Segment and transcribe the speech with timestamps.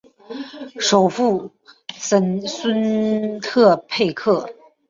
[0.79, 1.51] 首府
[1.93, 4.49] 森孙特佩克。